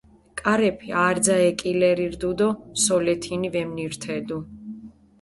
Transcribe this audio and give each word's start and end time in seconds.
კარეფი 0.39 0.95
არძა 1.01 1.35
ეკილერი 1.51 2.09
რდუ 2.15 2.31
დო 2.41 2.49
სოლეთინი 2.87 3.49
ვემნირთედუ. 3.55 4.37